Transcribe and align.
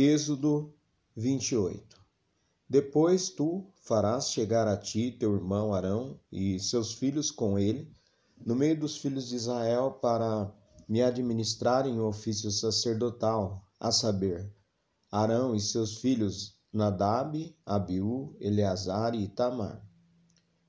Êxodo 0.00 0.72
28 1.16 2.00
Depois 2.70 3.30
tu 3.30 3.66
farás 3.82 4.30
chegar 4.30 4.68
a 4.68 4.76
ti 4.76 5.10
teu 5.10 5.34
irmão 5.34 5.74
Arão 5.74 6.20
e 6.30 6.60
seus 6.60 6.92
filhos 6.92 7.32
com 7.32 7.58
ele, 7.58 7.92
no 8.46 8.54
meio 8.54 8.78
dos 8.78 8.98
filhos 8.98 9.26
de 9.26 9.34
Israel, 9.34 9.98
para 10.00 10.54
me 10.88 11.02
administrarem 11.02 11.98
o 11.98 12.06
ofício 12.06 12.48
sacerdotal, 12.48 13.66
a 13.80 13.90
saber, 13.90 14.48
Arão 15.10 15.52
e 15.52 15.60
seus 15.60 15.96
filhos 15.96 16.56
Nadab, 16.72 17.52
Abiú, 17.66 18.36
Eleazar 18.38 19.16
e 19.16 19.24
Itamar. 19.24 19.84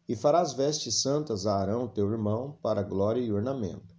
E 0.08 0.16
farás 0.16 0.54
vestes 0.54 1.04
santas 1.04 1.46
a 1.46 1.56
Arão, 1.56 1.88
teu 1.88 2.12
irmão, 2.12 2.58
para 2.64 2.82
glória 2.82 3.22
e 3.22 3.32
ornamento. 3.32 3.96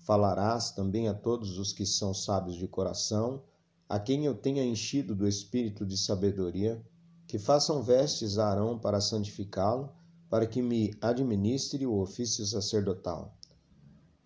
Falarás 0.00 0.72
também 0.72 1.06
a 1.06 1.14
todos 1.14 1.58
os 1.58 1.72
que 1.72 1.86
são 1.86 2.12
sábios 2.12 2.56
de 2.56 2.66
coração, 2.66 3.40
a 3.88 3.98
quem 3.98 4.24
eu 4.24 4.34
tenha 4.34 4.64
enchido 4.64 5.14
do 5.14 5.28
espírito 5.28 5.84
de 5.84 5.96
sabedoria, 5.96 6.84
que 7.26 7.38
façam 7.38 7.82
vestes 7.82 8.38
a 8.38 8.48
Arão 8.48 8.78
para 8.78 9.00
santificá-lo, 9.00 9.92
para 10.28 10.46
que 10.46 10.62
me 10.62 10.92
administre 11.00 11.86
o 11.86 12.00
ofício 12.00 12.44
sacerdotal. 12.44 13.36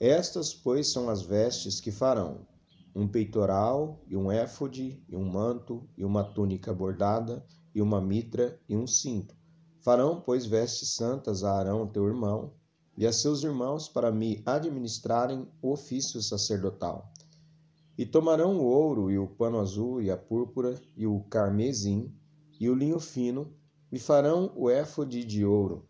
Estas, 0.00 0.54
pois, 0.54 0.88
são 0.88 1.08
as 1.08 1.22
vestes 1.22 1.80
que 1.80 1.90
farão: 1.90 2.46
um 2.94 3.06
peitoral, 3.06 4.00
e 4.06 4.16
um 4.16 4.30
éfode, 4.30 5.02
e 5.08 5.16
um 5.16 5.24
manto, 5.24 5.88
e 5.96 6.04
uma 6.04 6.22
túnica 6.22 6.72
bordada, 6.72 7.44
e 7.74 7.82
uma 7.82 8.00
mitra, 8.00 8.60
e 8.68 8.76
um 8.76 8.86
cinto. 8.86 9.36
Farão, 9.80 10.20
pois, 10.20 10.46
vestes 10.46 10.94
santas 10.94 11.42
a 11.42 11.52
Arão, 11.52 11.86
teu 11.86 12.06
irmão, 12.06 12.52
e 12.96 13.06
a 13.06 13.12
seus 13.12 13.42
irmãos, 13.42 13.88
para 13.88 14.10
me 14.10 14.42
administrarem 14.44 15.48
o 15.62 15.72
ofício 15.72 16.20
sacerdotal. 16.22 17.12
E 17.98 18.06
tomarão 18.06 18.60
o 18.60 18.64
ouro 18.64 19.10
e 19.10 19.18
o 19.18 19.26
pano 19.26 19.58
azul 19.58 20.00
e 20.00 20.08
a 20.08 20.16
púrpura 20.16 20.80
e 20.96 21.04
o 21.04 21.18
carmesim 21.24 22.14
e 22.60 22.70
o 22.70 22.74
linho 22.74 23.00
fino 23.00 23.52
e 23.90 23.98
farão 23.98 24.52
o 24.54 24.70
éfode 24.70 25.24
de 25.24 25.44
ouro 25.44 25.84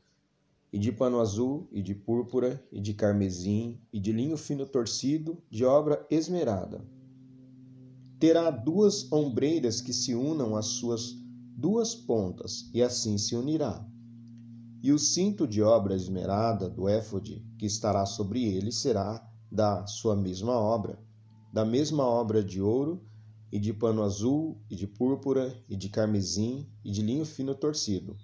e 0.73 0.79
de 0.79 0.91
pano 0.91 1.20
azul 1.20 1.69
e 1.70 1.83
de 1.83 1.95
púrpura 1.95 2.67
e 2.73 2.81
de 2.81 2.95
carmesim 2.95 3.79
e 3.92 4.01
de 4.01 4.11
linho 4.11 4.39
fino 4.39 4.64
torcido 4.64 5.36
de 5.51 5.67
obra 5.67 6.06
esmerada. 6.11 6.83
Terá 8.19 8.51
duas 8.51 9.12
ombreiras 9.12 9.83
que 9.83 9.92
se 9.92 10.14
unam 10.14 10.56
às 10.56 10.64
suas 10.64 11.14
duas 11.55 11.95
pontas 11.95 12.70
e 12.73 12.83
assim 12.83 13.19
se 13.19 13.36
unirá. 13.36 13.86
E 14.83 14.92
o 14.92 14.98
cinto 14.98 15.47
de 15.47 15.61
obra 15.61 15.95
esmerada 15.95 16.70
do 16.70 16.89
éfode 16.89 17.45
que 17.59 17.67
estará 17.67 18.06
sobre 18.06 18.45
ele 18.45 18.73
será 18.73 19.23
da 19.53 19.86
sua 19.86 20.17
mesma 20.17 20.53
obra 20.53 21.06
da 21.53 21.65
mesma 21.65 22.05
obra 22.05 22.43
de 22.43 22.61
ouro, 22.61 23.03
e 23.51 23.59
de 23.59 23.73
pano 23.73 24.03
azul, 24.03 24.61
e 24.71 24.77
de 24.77 24.87
púrpura, 24.87 25.57
e 25.69 25.77
de 25.77 25.89
carmesim, 25.89 26.71
e 26.85 26.91
de 26.91 27.01
linho 27.01 27.25
fino 27.25 27.55
torcido. 27.55 28.17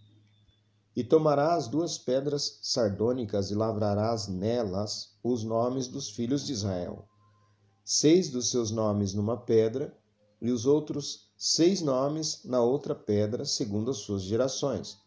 E 0.95 1.03
tomarás 1.03 1.67
duas 1.67 1.99
pedras 1.99 2.59
sardônicas 2.63 3.51
e 3.51 3.55
lavrarás 3.55 4.29
nelas 4.29 5.19
os 5.25 5.43
nomes 5.43 5.89
dos 5.89 6.11
filhos 6.11 6.47
de 6.47 6.53
Israel. 6.53 7.09
Seis 7.85 8.31
dos 8.31 8.51
seus 8.51 8.71
nomes 8.71 9.15
numa 9.15 9.37
pedra, 9.37 9.97
e 10.41 10.51
os 10.51 10.67
outros 10.67 11.33
seis 11.37 11.81
nomes 11.81 12.45
na 12.45 12.63
outra 12.63 12.95
pedra, 12.95 13.45
segundo 13.45 13.91
as 13.91 13.99
suas 13.99 14.23
gerações. 14.23 14.99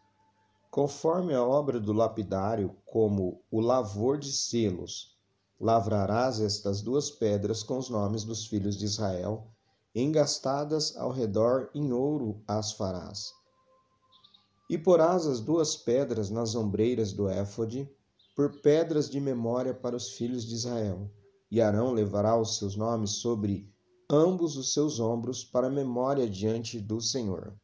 Conforme 0.69 1.33
a 1.33 1.43
obra 1.43 1.79
do 1.79 1.93
lapidário, 1.93 2.75
como 2.85 3.41
o 3.49 3.61
lavor 3.61 4.17
de 4.17 4.31
selos, 4.31 5.16
Lavrarás 5.59 6.39
estas 6.39 6.83
duas 6.83 7.09
pedras 7.09 7.63
com 7.63 7.79
os 7.79 7.89
nomes 7.89 8.23
dos 8.23 8.45
filhos 8.45 8.77
de 8.77 8.85
Israel, 8.85 9.47
engastadas 9.95 10.95
ao 10.95 11.11
redor 11.11 11.71
em 11.73 11.91
ouro 11.91 12.43
as 12.47 12.73
farás. 12.73 13.33
E 14.69 14.77
porás 14.77 15.25
as 15.25 15.39
duas 15.39 15.75
pedras 15.75 16.29
nas 16.29 16.53
ombreiras 16.53 17.11
do 17.11 17.27
éfode, 17.27 17.89
por 18.35 18.61
pedras 18.61 19.09
de 19.09 19.19
memória 19.19 19.73
para 19.73 19.95
os 19.95 20.11
filhos 20.11 20.45
de 20.45 20.53
Israel. 20.53 21.09
E 21.49 21.59
Arão 21.59 21.91
levará 21.91 22.39
os 22.39 22.59
seus 22.59 22.75
nomes 22.75 23.13
sobre 23.13 23.67
ambos 24.07 24.57
os 24.57 24.73
seus 24.73 24.99
ombros 24.99 25.43
para 25.43 25.71
memória 25.71 26.29
diante 26.29 26.79
do 26.79 27.01
Senhor. 27.01 27.59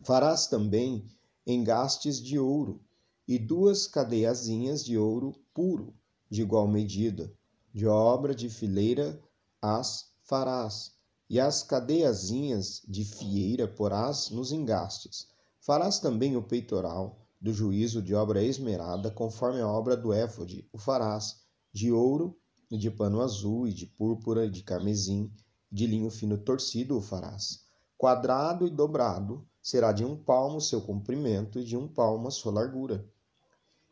Farás 0.00 0.46
também 0.46 1.06
engastes 1.46 2.22
de 2.22 2.38
ouro 2.38 2.80
e 3.28 3.38
duas 3.38 3.86
cadeiazinhas 3.86 4.82
de 4.82 4.96
ouro 4.96 5.34
puro 5.52 5.94
de 6.30 6.42
igual 6.42 6.66
medida, 6.66 7.32
de 7.72 7.86
obra 7.86 8.34
de 8.34 8.48
fileira 8.48 9.20
as 9.60 10.12
farás, 10.22 10.92
e 11.28 11.40
as 11.40 11.62
cadeiazinhas 11.62 12.82
de 12.86 13.04
fieira 13.04 13.66
porás 13.66 14.30
nos 14.30 14.52
engastes. 14.52 15.28
Farás 15.60 15.98
também 15.98 16.36
o 16.36 16.42
peitoral 16.42 17.18
do 17.40 17.52
juízo 17.52 18.00
de 18.00 18.14
obra 18.14 18.42
esmerada, 18.42 19.10
conforme 19.10 19.60
a 19.60 19.68
obra 19.68 19.96
do 19.96 20.12
éfode, 20.12 20.68
o 20.72 20.78
farás, 20.78 21.42
de 21.72 21.92
ouro, 21.92 22.36
e 22.70 22.78
de 22.78 22.90
pano 22.90 23.20
azul, 23.20 23.68
e 23.68 23.72
de 23.72 23.86
púrpura, 23.86 24.46
e 24.46 24.50
de 24.50 24.62
carmesim, 24.62 25.30
de 25.70 25.86
linho 25.86 26.10
fino 26.10 26.38
torcido 26.38 26.96
o 26.96 27.02
farás. 27.02 27.64
Quadrado 27.98 28.66
e 28.66 28.70
dobrado 28.70 29.46
será 29.62 29.92
de 29.92 30.04
um 30.04 30.16
palmo 30.16 30.60
seu 30.60 30.80
comprimento, 30.80 31.58
e 31.58 31.64
de 31.64 31.76
um 31.76 31.86
palmo 31.86 32.28
a 32.28 32.30
sua 32.30 32.52
largura. 32.52 33.04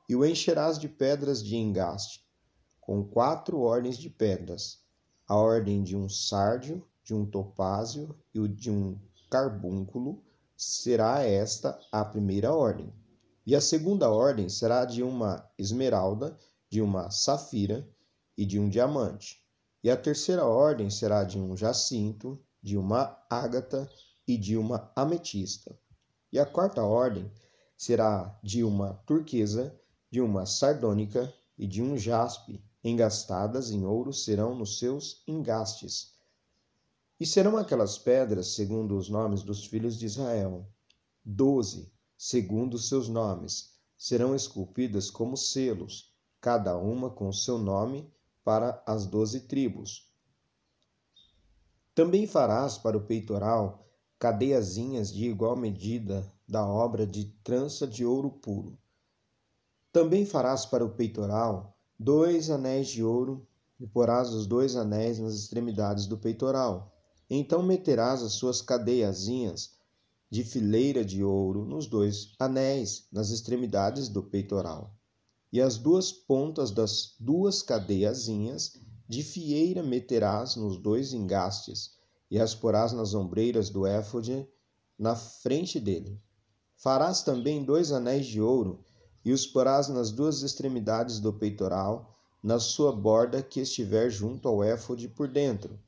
E 0.09 0.17
o 0.17 0.25
encherás 0.25 0.79
de 0.79 0.89
pedras 0.89 1.43
de 1.43 1.57
engaste, 1.57 2.24
com 2.87 3.03
quatro 3.03 3.61
ordens 3.61 3.97
de 3.97 4.11
pedras: 4.11 4.79
a 5.27 5.35
ordem 5.35 5.83
de 5.83 5.97
um 5.97 6.07
sárdio, 6.07 6.87
de 7.03 7.15
um 7.15 7.25
topázio 7.25 8.15
e 8.35 8.47
de 8.47 8.71
um 8.71 8.99
carbúnculo, 9.31 10.23
será 10.55 11.23
esta 11.23 11.79
a 11.91 12.05
primeira 12.05 12.53
ordem. 12.53 12.93
E 13.47 13.57
a 13.57 13.61
segunda 13.61 14.11
ordem 14.11 14.51
será 14.51 14.85
de 14.85 15.03
uma 15.03 15.51
esmeralda, 15.59 16.39
de 16.69 16.83
uma 16.83 17.11
safira 17.11 17.89
e 18.37 18.45
de 18.45 18.61
um 18.61 18.69
diamante. 18.69 19.43
E 19.83 19.91
a 19.91 19.97
terceira 19.97 20.45
ordem 20.45 20.91
será 20.91 21.25
de 21.25 21.39
um 21.39 21.57
jacinto, 21.57 22.39
de 22.63 22.77
uma 22.77 23.19
ágata 23.31 23.89
e 24.29 24.37
de 24.37 24.57
uma 24.59 24.93
ametista. 24.95 25.75
E 26.31 26.39
a 26.39 26.45
quarta 26.45 26.83
ordem 26.83 27.31
será 27.77 28.39
de 28.43 28.63
uma 28.63 28.95
turquesa, 29.07 29.75
de 30.11 30.21
uma 30.21 30.45
sardônica 30.45 31.33
e 31.57 31.67
de 31.67 31.83
um 31.83 31.97
jaspe 31.97 32.63
engastadas 32.85 33.71
em 33.71 33.85
ouro 33.85 34.13
serão 34.13 34.55
nos 34.55 34.79
seus 34.79 35.23
engastes. 35.27 36.13
E 37.19 37.25
serão 37.25 37.57
aquelas 37.57 37.97
pedras 37.97 38.49
segundo 38.49 38.97
os 38.99 39.09
nomes 39.09 39.43
dos 39.43 39.65
filhos 39.65 39.99
de 39.99 40.05
Israel. 40.05 40.69
Doze, 41.25 41.91
segundo 42.19 42.75
os 42.75 42.89
seus 42.89 43.09
nomes, 43.09 43.73
serão 43.97 44.35
esculpidas 44.35 45.11
como 45.11 45.37
selos, 45.37 46.13
cada 46.41 46.77
uma 46.77 47.09
com 47.09 47.33
seu 47.33 47.57
nome 47.57 48.13
para 48.45 48.83
as 48.87 49.07
doze 49.07 49.41
tribos. 49.41 50.13
Também 51.95 52.27
farás 52.27 52.77
para 52.77 52.99
o 52.99 53.07
peitoral 53.07 53.89
cadeiazinhas 54.19 55.13
de 55.13 55.27
igual 55.27 55.57
medida 55.57 56.31
da 56.47 56.67
obra 56.67 57.07
de 57.07 57.25
trança 57.43 57.87
de 57.87 58.05
ouro 58.05 58.31
puro. 58.31 58.79
Também 59.93 60.27
farás 60.27 60.67
para 60.67 60.85
o 60.85 60.91
peitoral 60.91 61.74
dois 61.99 62.51
anéis 62.51 62.89
de 62.89 63.03
ouro, 63.03 63.47
e 63.79 63.87
porás 63.87 64.31
os 64.31 64.47
dois 64.47 64.77
anéis 64.77 65.19
nas 65.19 65.35
extremidades 65.35 66.07
do 66.07 66.17
peitoral. 66.17 66.93
Então 67.29 67.63
meterás 67.63 68.23
as 68.23 68.33
suas 68.33 68.61
cadeiazinhas 68.61 69.73
de 70.31 70.43
fileira 70.43 71.05
de 71.05 71.23
ouro 71.23 71.65
nos 71.65 71.87
dois 71.87 72.35
anéis, 72.39 73.07
nas 73.13 73.31
extremidades 73.31 74.09
do 74.09 74.23
peitoral. 74.23 74.95
E 75.53 75.61
as 75.61 75.77
duas 75.77 76.13
pontas 76.13 76.71
das 76.71 77.15
duas 77.21 77.63
cadeiazinhas 77.63 78.73
de 79.09 79.23
fieira 79.23 79.83
meterás 79.83 80.57
nos 80.57 80.77
dois 80.77 81.13
engastes, 81.13 81.93
e 82.31 82.41
as 82.41 82.55
porás 82.55 82.93
nas 82.93 83.15
ombreiras 83.15 83.71
do 83.71 83.87
éfode 83.87 84.49
na 84.99 85.15
frente 85.15 85.79
dele. 85.79 86.21
Farás 86.77 87.23
também 87.23 87.65
dois 87.65 87.93
anéis 87.93 88.27
de 88.27 88.41
ouro 88.41 88.85
e 89.25 89.33
os 89.33 89.47
porás 89.47 89.89
nas 89.89 90.11
duas 90.11 90.43
extremidades 90.43 91.19
do 91.19 91.33
peitoral, 91.33 92.15
na 92.43 92.59
sua 92.59 92.93
borda 92.93 93.43
que 93.43 93.61
estiver 93.61 94.11
junto 94.11 94.49
ao 94.49 94.63
éfode 94.63 95.09
por 95.09 95.27
dentro. 95.27 95.79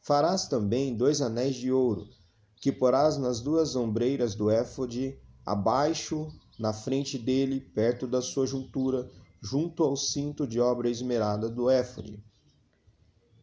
Farás 0.00 0.46
também 0.46 0.94
dois 0.94 1.20
anéis 1.20 1.56
de 1.56 1.72
ouro, 1.72 2.06
que 2.60 2.70
porás 2.70 3.18
nas 3.18 3.40
duas 3.40 3.74
ombreiras 3.74 4.34
do 4.34 4.48
éfode, 4.48 5.18
abaixo, 5.44 6.28
na 6.58 6.72
frente 6.72 7.18
dele, 7.18 7.60
perto 7.60 8.06
da 8.06 8.22
sua 8.22 8.46
juntura, 8.46 9.10
junto 9.40 9.82
ao 9.82 9.96
cinto 9.96 10.46
de 10.46 10.60
obra 10.60 10.88
esmerada 10.88 11.48
do 11.48 11.68
éfode. 11.68 12.22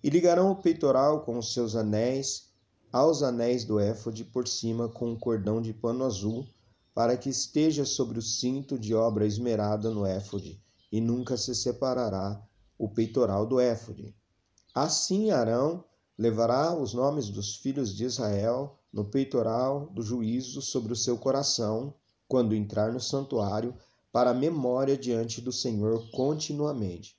E 0.02 0.10
ligarão 0.10 0.52
o 0.52 0.56
peitoral 0.56 1.22
com 1.22 1.38
os 1.38 1.54
seus 1.54 1.76
anéis 1.76 2.54
aos 2.94 3.24
anéis 3.24 3.66
do 3.66 3.80
éfode 3.80 4.24
por 4.24 4.48
cima 4.48 4.88
com 4.88 5.12
um 5.12 5.18
cordão 5.18 5.60
de 5.60 5.74
pano 5.74 6.06
azul, 6.06 6.46
para 6.94 7.18
que 7.18 7.30
esteja 7.30 7.86
sobre 7.86 8.20
o 8.20 8.22
cinto 8.22 8.78
de 8.78 8.94
obra 8.94 9.26
esmerada 9.26 9.90
no 9.90 10.06
éfode, 10.06 10.62
e 10.92 11.02
nunca 11.02 11.36
se 11.36 11.56
separará 11.56 12.42
o 12.78 12.88
peitoral 12.88 13.46
do 13.46 13.60
éfode. 13.60 14.16
Assim 14.74 15.32
Arão 15.32 15.84
levará 16.18 16.76
os 16.76 16.94
nomes 16.94 17.30
dos 17.30 17.56
filhos 17.56 17.96
de 17.96 18.06
Israel 18.06 18.80
no 18.92 19.06
peitoral 19.06 19.88
do 19.88 20.04
juízo 20.04 20.62
sobre 20.62 20.94
o 20.94 20.96
seu 20.96 21.18
coração, 21.18 21.94
quando 22.28 22.54
entrar 22.54 22.92
no 22.94 23.00
santuário, 23.00 23.76
para 24.12 24.34
memória 24.34 24.96
diante 24.96 25.42
do 25.42 25.52
Senhor 25.52 26.10
continuamente. 26.12 27.18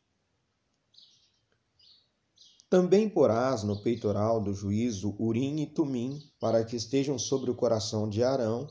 Também 2.71 3.09
porás 3.09 3.63
no 3.63 3.81
peitoral 3.83 4.41
do 4.41 4.53
juízo 4.55 5.15
Urim 5.19 5.61
e 5.61 5.67
Tumim, 5.67 6.21
para 6.41 6.65
que 6.65 6.77
estejam 6.77 7.19
sobre 7.19 7.51
o 7.51 7.55
coração 7.55 8.09
de 8.09 8.23
Arão, 8.23 8.69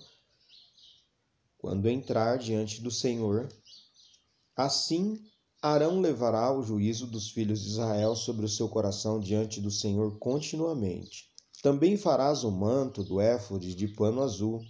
quando 1.64 1.88
entrar 1.88 2.38
diante 2.38 2.82
do 2.82 2.92
Senhor. 2.92 3.48
Assim, 4.54 5.18
Arão 5.62 6.02
levará 6.02 6.54
o 6.54 6.62
juízo 6.62 7.08
dos 7.08 7.30
filhos 7.30 7.64
de 7.64 7.70
Israel 7.70 8.18
sobre 8.18 8.46
o 8.46 8.50
seu 8.50 8.68
coração 8.68 9.18
diante 9.18 9.62
do 9.62 9.72
Senhor 9.72 10.20
continuamente. 10.20 11.32
Também 11.62 11.96
farás 11.96 12.44
o 12.44 12.52
manto 12.52 13.02
do 13.02 13.22
éfode 13.22 13.74
de 13.76 13.88
pano 13.88 14.22
azul, 14.22 14.62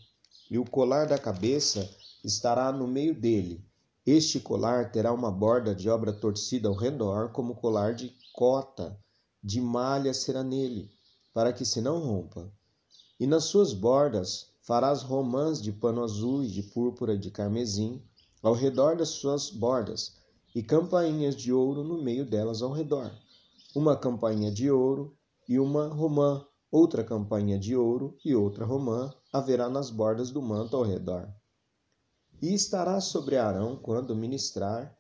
e 0.51 0.59
o 0.59 0.63
colar 0.63 1.07
da 1.07 1.17
cabeça 1.17 1.89
estará 2.23 2.71
no 2.71 2.87
meio 2.87 3.19
dele. 3.19 3.65
Este 4.05 4.39
colar 4.39 4.91
terá 4.91 5.11
uma 5.11 5.31
borda 5.31 5.73
de 5.73 5.89
obra 5.89 6.13
torcida 6.13 6.69
ao 6.69 6.75
redor, 6.75 7.31
como 7.31 7.55
colar 7.55 7.95
de 7.95 8.13
cota 8.35 8.95
de 9.43 9.59
malha 9.59 10.13
será 10.13 10.43
nele, 10.43 10.91
para 11.33 11.51
que 11.51 11.65
se 11.65 11.81
não 11.81 11.97
rompa. 11.97 12.53
E 13.19 13.25
nas 13.25 13.45
suas 13.45 13.73
bordas 13.73 14.52
farás 14.63 15.01
romãs 15.01 15.61
de 15.61 15.71
pano 15.71 16.03
azul 16.03 16.43
e 16.43 16.47
de 16.47 16.63
púrpura 16.63 17.17
de 17.17 17.29
carmesim 17.29 18.01
ao 18.41 18.53
redor 18.53 18.95
das 18.95 19.09
suas 19.09 19.49
bordas, 19.49 20.17
e 20.55 20.61
campainhas 20.61 21.35
de 21.35 21.51
ouro 21.51 21.83
no 21.83 22.01
meio 22.01 22.25
delas 22.25 22.61
ao 22.61 22.71
redor. 22.71 23.11
Uma 23.75 23.95
campainha 23.95 24.51
de 24.51 24.69
ouro 24.69 25.17
e 25.47 25.59
uma 25.59 25.87
romã, 25.87 26.45
outra 26.71 27.03
campainha 27.03 27.57
de 27.57 27.75
ouro 27.75 28.17
e 28.23 28.35
outra 28.35 28.65
romã 28.65 29.13
haverá 29.31 29.69
nas 29.69 29.89
bordas 29.89 30.29
do 30.29 30.41
manto 30.41 30.75
ao 30.75 30.83
redor. 30.83 31.27
E 32.41 32.53
estará 32.53 32.99
sobre 33.01 33.37
Arão 33.37 33.75
quando 33.75 34.15
ministrar, 34.15 34.95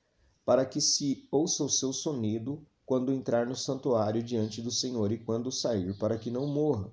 para 0.45 0.65
que 0.65 0.81
se 0.81 1.27
ouça 1.31 1.63
o 1.63 1.69
seu 1.69 1.93
sonido 1.93 2.65
quando 2.85 3.13
entrar 3.13 3.45
no 3.45 3.55
santuário 3.55 4.23
diante 4.23 4.61
do 4.61 4.71
Senhor 4.71 5.11
e 5.11 5.17
quando 5.17 5.51
sair, 5.51 5.97
para 5.97 6.17
que 6.17 6.31
não 6.31 6.47
morra. 6.47 6.91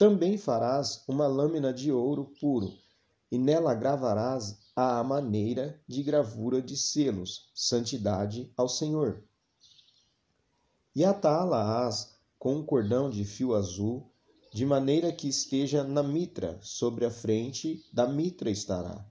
Também 0.00 0.38
farás 0.38 1.04
uma 1.06 1.26
lâmina 1.26 1.74
de 1.74 1.92
ouro 1.92 2.32
puro, 2.40 2.72
e 3.30 3.36
nela 3.36 3.74
gravarás 3.74 4.56
a 4.74 5.04
maneira 5.04 5.78
de 5.86 6.02
gravura 6.02 6.62
de 6.62 6.74
selos, 6.74 7.50
santidade 7.54 8.50
ao 8.56 8.66
Senhor. 8.66 9.22
E 10.96 11.04
atá-la-ás 11.04 12.16
com 12.38 12.54
um 12.54 12.64
cordão 12.64 13.10
de 13.10 13.26
fio 13.26 13.54
azul, 13.54 14.10
de 14.54 14.64
maneira 14.64 15.12
que 15.12 15.28
esteja 15.28 15.84
na 15.84 16.02
mitra, 16.02 16.58
sobre 16.62 17.04
a 17.04 17.10
frente 17.10 17.84
da 17.92 18.06
mitra 18.06 18.50
estará. 18.50 19.06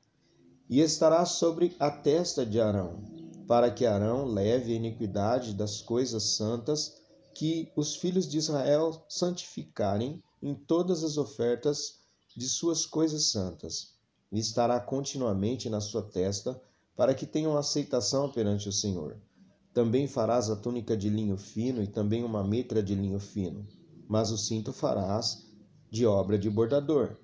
E 0.67 0.79
estará 0.79 1.23
sobre 1.23 1.75
a 1.79 1.91
testa 1.91 2.43
de 2.43 2.59
Arão, 2.59 3.03
para 3.47 3.69
que 3.69 3.85
Arão 3.85 4.25
leve 4.25 4.73
a 4.73 4.77
iniquidade 4.77 5.53
das 5.53 5.83
coisas 5.83 6.35
santas 6.35 6.99
que 7.35 7.71
os 7.75 7.95
filhos 7.95 8.27
de 8.27 8.39
Israel 8.39 9.05
santificarem 9.07 10.19
em 10.41 10.53
todas 10.53 11.03
as 11.03 11.17
ofertas 11.17 11.99
de 12.35 12.47
suas 12.47 12.85
coisas 12.85 13.25
santas. 13.25 13.93
E 14.31 14.39
estará 14.39 14.79
continuamente 14.79 15.69
na 15.69 15.81
sua 15.81 16.01
testa, 16.01 16.61
para 16.95 17.13
que 17.13 17.25
tenham 17.25 17.57
aceitação 17.57 18.29
perante 18.29 18.67
o 18.67 18.73
Senhor. 18.73 19.17
Também 19.73 20.07
farás 20.07 20.49
a 20.49 20.55
túnica 20.55 20.97
de 20.97 21.09
linho 21.09 21.37
fino 21.37 21.81
e 21.81 21.87
também 21.87 22.23
uma 22.23 22.43
mitra 22.43 22.83
de 22.83 22.93
linho 22.93 23.19
fino, 23.19 23.65
mas 24.07 24.31
o 24.31 24.37
cinto 24.37 24.73
farás 24.73 25.45
de 25.89 26.05
obra 26.05 26.37
de 26.37 26.49
bordador. 26.49 27.15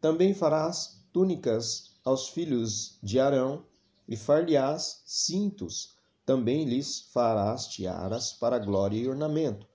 Também 0.00 0.34
farás 0.34 1.02
túnicas 1.12 1.96
aos 2.04 2.28
filhos 2.28 2.98
de 3.02 3.18
Arão 3.18 3.64
e 4.06 4.16
far-lhe-ás 4.16 5.02
cintos, 5.06 5.96
também 6.24 6.64
lhes 6.64 7.00
farás 7.12 7.66
tiaras 7.66 8.32
para 8.32 8.58
glória 8.58 8.98
e 8.98 9.08
ornamento. 9.08 9.66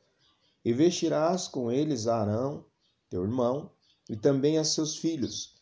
E 0.64 0.72
vestirás 0.72 1.48
com 1.48 1.72
eles 1.72 2.08
Arão, 2.08 2.64
teu 3.12 3.24
irmão, 3.24 3.70
e 4.10 4.16
também 4.16 4.58
a 4.58 4.64
seus 4.64 4.98
filhos, 4.98 5.62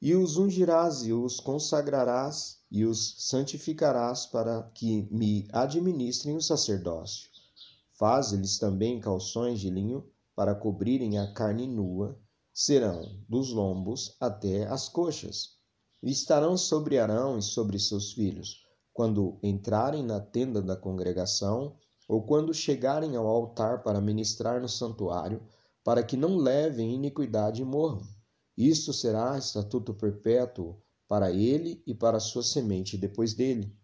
e 0.00 0.14
os 0.16 0.38
ungirás 0.38 1.02
e 1.02 1.12
os 1.12 1.38
consagrarás 1.38 2.58
e 2.70 2.86
os 2.86 3.16
santificarás 3.18 4.24
para 4.24 4.62
que 4.74 5.06
me 5.10 5.46
administrem 5.52 6.36
o 6.36 6.40
sacerdócio. 6.40 7.28
Faze-lhes 7.92 8.58
também 8.58 8.98
calções 8.98 9.60
de 9.60 9.68
linho 9.68 10.08
para 10.34 10.54
cobrirem 10.54 11.18
a 11.18 11.30
carne 11.34 11.66
nua, 11.66 12.18
serão 12.52 13.02
dos 13.28 13.52
lombos 13.52 14.16
até 14.18 14.66
as 14.66 14.88
coxas 14.88 15.58
e 16.02 16.10
estarão 16.10 16.56
sobre 16.56 16.98
Arão 16.98 17.38
e 17.38 17.42
sobre 17.42 17.78
seus 17.78 18.12
filhos, 18.12 18.64
quando 18.90 19.38
entrarem 19.42 20.02
na 20.02 20.18
tenda 20.18 20.62
da 20.62 20.76
congregação, 20.76 21.76
ou 22.08 22.22
quando 22.22 22.54
chegarem 22.54 23.16
ao 23.16 23.26
altar 23.26 23.82
para 23.82 24.00
ministrar 24.00 24.62
no 24.62 24.68
santuário, 24.68 25.42
para 25.82 26.02
que 26.02 26.16
não 26.16 26.36
levem 26.36 26.94
iniquidade 26.94 27.62
e 27.62 27.64
morram. 27.64 28.06
Isto 28.56 28.92
será 28.92 29.38
estatuto 29.38 29.94
perpétuo 29.94 30.82
para 31.08 31.30
ele 31.30 31.82
e 31.86 31.94
para 31.94 32.20
sua 32.20 32.42
semente 32.42 32.98
depois 32.98 33.34
dele. 33.34 33.74